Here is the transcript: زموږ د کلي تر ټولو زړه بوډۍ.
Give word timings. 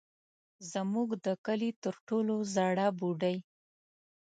زموږ 0.71 1.09
د 1.25 1.27
کلي 1.45 1.71
تر 1.83 1.95
ټولو 2.07 2.35
زړه 2.55 2.87
بوډۍ. 2.99 3.37